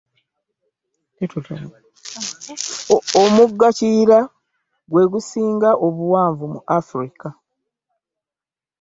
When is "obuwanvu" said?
5.85-6.43